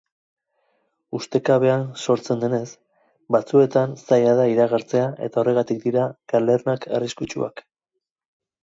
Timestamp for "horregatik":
5.45-5.87